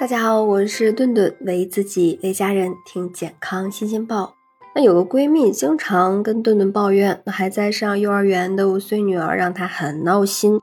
[0.00, 4.34] 大家好，我是顿顿，为自己为家人听健康新鲜报。
[4.74, 10.58] 那有个闺蜜经常跟顿顿抱怨，那还在上幼儿园的五岁女儿让她很闹心。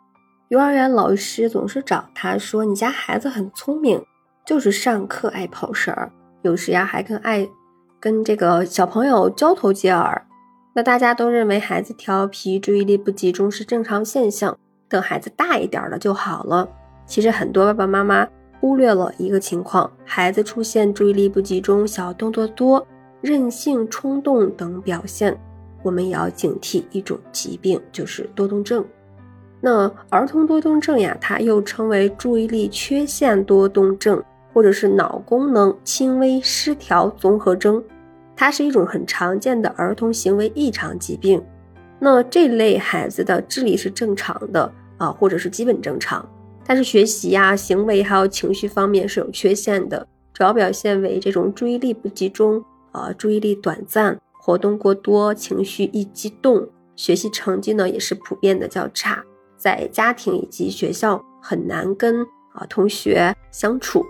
[0.48, 4.04] 幼儿园老师总是找她说：“你家孩子很聪明，
[4.44, 7.48] 就是上课爱跑神儿，有时呀还跟爱
[8.00, 10.26] 跟这个小朋友交头接耳。”
[10.74, 14.58] 那大家都认为孩子调皮、注意力不集中是正常现象，
[14.90, 16.68] 等孩子大一点了就好了。
[17.06, 18.28] 其实很多爸爸妈妈。
[18.60, 22.86] 忽略了一个情况，孩子出现注意力不集中、小动作多、
[23.22, 25.38] 任性、冲动等表现，
[25.84, 28.84] 我们也要警惕一种疾病，就是多动症。
[29.60, 37.84] 那儿童多动症呀，它又称为注意力缺陷多动症，或者是脑功能轻微失调综合征，
[38.36, 41.44] 它是一种很常见的儿童行为异常疾病。
[42.00, 46.24] 那这类孩子的智力是正常的啊，或者是基本正常。
[46.68, 52.62] 但是学习呀、行为还有情绪方面是有缺陷的，主要表现为这种注意力不集中，
[52.92, 59.24] 呃，注意力短暂，活动过多，情绪易激动，学习成绩呢也是普遍的较差，
[59.56, 62.22] 在家庭以及学校很难跟
[62.54, 64.06] 啊同学相处，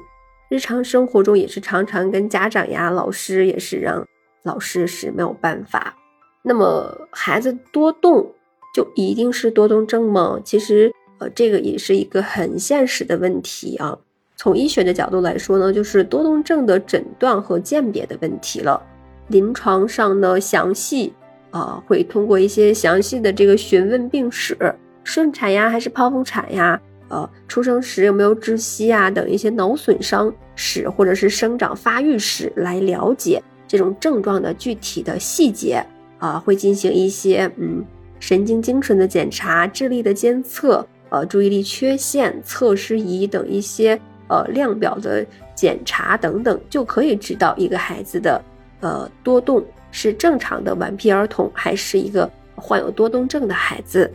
[0.50, 4.04] 日常生活中也是常常跟家长呀、老师也是让
[4.44, 5.96] 老师是没有办法。
[6.42, 8.34] 那么孩子多动
[8.74, 10.40] 就一定是多动症吗？
[10.44, 10.92] 其实。
[11.20, 13.98] 呃，这个也是一个很现实的问题啊。
[14.36, 18.82] 从医学的角度来说呢，就是多动症的诊断和鉴别的问题了。
[19.30, 21.12] 临床上呢，详细
[21.50, 24.56] 啊，会通过一些详细的这个询问病史，
[25.04, 35.84] 顺产呀还是剖腹产呀，呃，出生时有没有窒息啊等一些脑损伤史或者是生长发育史来了解这种症状的具体的细节
[36.20, 37.84] 啊，会进行一些嗯
[38.20, 40.86] 神经精神的检查、智力的监测。
[41.10, 48.42] 呃，注意力缺陷测试仪等一些呃量表的检查等等，就可以知道一个孩子的
[48.82, 54.12] 呃多动是正常的顽皮儿童，还是一个患有多动症的孩子。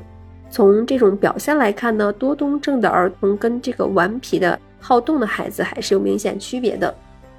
[0.51, 6.95] 从这种表现来看呢，多动症的儿童跟这个顽皮的好动的孩子还是有明显区别的。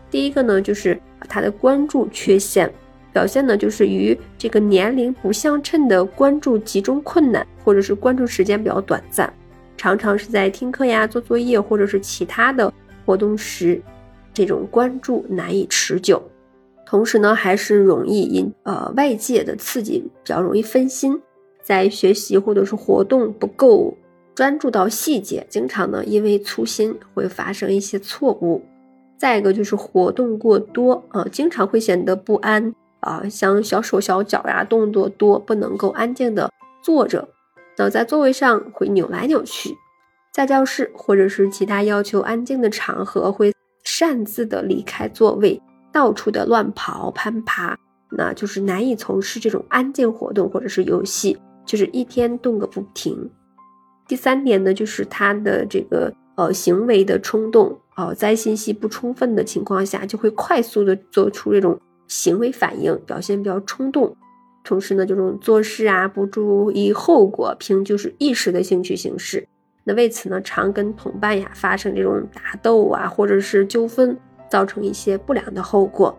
[0.09, 0.99] 第一个呢，就是
[1.29, 2.71] 他的关注缺陷。
[3.11, 9.31] 表现呢，就是与这个年龄不相称的关注集中困难，或者是关注时间比较短暂。
[9.83, 12.71] 常常是在听课呀、做作业或者是其他的
[13.05, 13.81] 活动时，
[14.33, 16.23] 这种关注难以持久。
[16.85, 21.21] 同时呢，还是容易因呃外界的刺激比较容易分心，
[21.61, 23.97] 在学习或者是活动不够
[24.33, 28.63] 专注到细节，经常呢因为粗心会发生一些错误。
[29.17, 36.49] 再一个就是活动过多啊，经常会显得不安啊，像小手小脚呀，动作多，不能够安静的
[36.81, 37.27] 坐着。
[37.75, 39.75] 倒在座位上会扭来扭去，
[40.33, 43.53] 在教室或者是其他要求安静的场合会
[43.83, 45.61] 擅自的离开座位，
[45.91, 47.77] 到处的乱跑攀爬，
[48.11, 53.29] 那就是难以从事这种安静活动或者是游戏，就是一天动个不停。
[54.07, 64.15] 第三点呢，就是他的这个呃行为的冲动哦，在信息不充分的情况下，就会快速的做出这种行为反应，表现比较冲动。
[64.63, 69.47] 同时呢，这种做事啊不注意后果，凭就是一时的兴趣行事。
[69.83, 74.17] 那为此呢，常跟同伴呀发生这种打斗啊，或者是纠纷，
[74.49, 76.17] 造成一些不良的后果。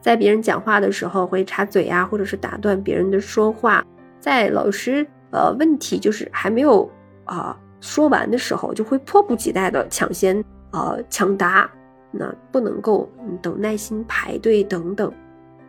[0.00, 3.84] 在别人讲话的时候会插嘴啊，或者是打断别人的说话。
[4.18, 6.90] 在老师呃问题就是还没有
[7.24, 11.70] 啊说完的时候，就会迫不及待的抢先呃抢答。
[12.10, 15.12] 那不能够嗯等耐心排队等等。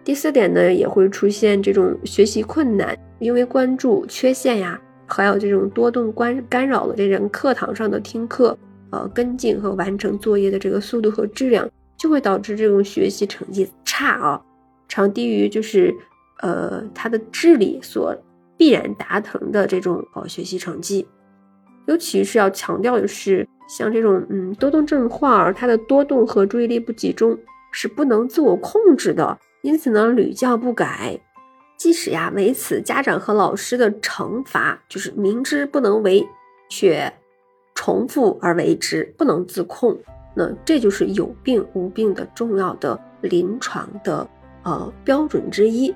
[0.06, 8.56] 第四点呢，也会出现这种学习困难，因为关注缺陷呀，还有这种多动关干扰了这人课堂上的听课、
[8.92, 11.68] 呃跟进和完成作业的这个速度和质量，
[11.98, 14.40] 就会导致这种学习成绩差啊，
[14.88, 15.92] 常低于就是
[16.42, 18.16] 呃他的智力所
[18.56, 21.08] 必然达成的这种呃学习成绩。
[21.88, 27.36] 尤其是要强调的是，像这种嗯多动症患儿，他的多动和注意力不集中
[27.72, 29.36] 是不能自我控制的。
[29.66, 31.20] 因此呢，屡教不改，
[31.76, 36.24] 即使呀为此，家长和老师的惩罚就是明知不能为，
[36.70, 37.12] 却
[37.74, 39.98] 重复而为之，不能自控。
[40.36, 44.30] 那这就是有病无病的重要的临床的
[44.62, 45.92] 呃标准之一。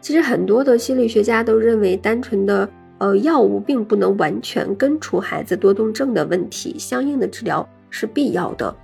[0.00, 2.68] 其实很多的心理学家都认为，单纯的
[2.98, 8.74] 呃药物并不能完全根除孩子多动症的问题，相应的治疗是必要的。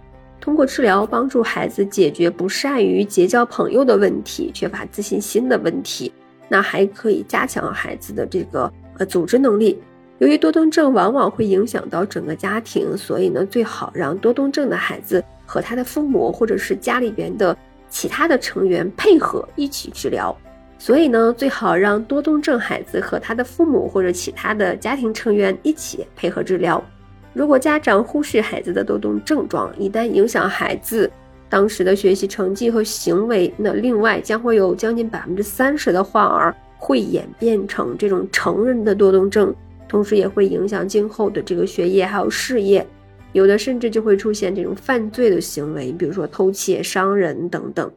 [0.45, 6.13] 通过治疗帮助孩子解决不善于结交朋友的问题、缺乏自信心的问题，
[6.51, 9.81] 那还可以加强孩子的这个呃组织能力。
[10.19, 17.57] 由于多动症往往会影响到整个家庭，所以呢，最好让多动症的孩子和他的父母或者是家里边的
[17.89, 20.37] 其他的成员配合一起治疗。
[20.79, 26.85] 所以呢，最好让多动症孩子和他的父母或者其他的家庭成员一起配合治疗。
[27.35, 31.11] 如果家长忽视孩子的多动症状，一旦影响孩子
[31.49, 39.55] 当时的学习成绩和行为，那另外将会有将近百分之三十的患儿会演变成这种成人的多动症，
[39.89, 42.87] 同时也会影响今后的这个学业还有事业，
[43.33, 47.91] 有的甚至就会出现这种犯罪的行为，比如说偷窃、伤人等等。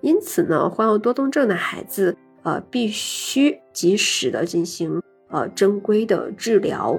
[0.00, 6.98] 因此呢，患有多动症的孩子，呃，必须及时的进行呃正规的治疗，